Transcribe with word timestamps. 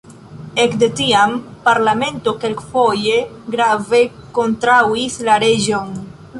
Ekde 0.61 0.87
tiam, 0.99 1.35
parlamento 1.67 2.33
kelkfoje 2.45 3.21
grave 3.57 4.03
kontraŭis 4.41 5.23
la 5.31 5.41
reĝon. 5.49 5.97